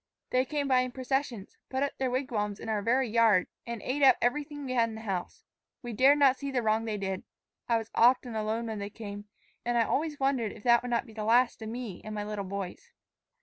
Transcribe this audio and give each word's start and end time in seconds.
They 0.31 0.45
came 0.45 0.67
by 0.67 0.79
in 0.79 0.93
processions, 0.93 1.57
put 1.69 1.83
up 1.83 1.95
their 1.99 2.09
wigwams 2.09 2.59
in 2.59 2.69
our 2.69 2.81
very 2.81 3.07
yard, 3.07 3.45
and 3.67 3.83
ate 3.83 4.01
up 4.01 4.17
everything 4.19 4.65
we 4.65 4.71
had 4.73 4.89
in 4.89 4.95
the 4.95 5.01
house. 5.01 5.43
We 5.83 5.93
dared 5.93 6.17
not 6.17 6.37
see 6.37 6.49
the 6.49 6.63
wrong 6.63 6.85
they 6.85 6.97
did. 6.97 7.21
I 7.69 7.77
was 7.77 7.91
often 7.93 8.35
alone 8.35 8.65
when 8.65 8.79
they 8.79 8.89
came, 8.89 9.25
and 9.63 9.77
I 9.77 9.83
always 9.83 10.19
wondered 10.19 10.53
if 10.53 10.63
that 10.63 10.81
would 10.81 10.89
not 10.89 11.05
be 11.05 11.13
the 11.13 11.23
last 11.23 11.61
of 11.61 11.69
me 11.69 12.01
and 12.03 12.15
my 12.15 12.23
little 12.23 12.45
boys. 12.45 12.89